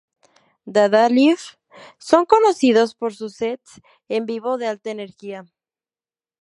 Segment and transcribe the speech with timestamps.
[0.65, 1.59] Dada Life
[1.99, 5.45] son conocidos por sus sets en vivo de alta energía.